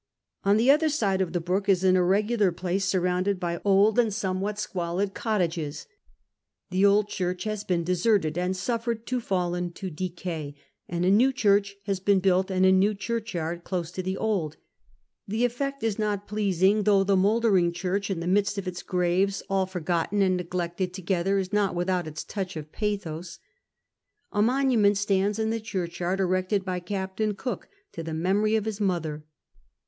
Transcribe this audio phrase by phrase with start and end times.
[0.43, 4.11] On the other side of the brook is an irregular Place, surrounded by old and
[4.11, 5.87] somewhat squalid I GREAT AYTON 5 cottages.
[6.71, 10.55] The old church has been deserted and suf fered to fall into decay,
[10.89, 14.57] and a new church has been built and a new churchyaixl close to the old.
[15.27, 19.43] The effect is not pleasing, though the mouldering church, in the midst of its graves,
[19.51, 23.37] all forgotten and neglected together, is not without its touch of pathos.
[24.31, 28.81] A monument stands in the churchyard erected by Captain Cook to the memory of his
[28.81, 29.25] mother.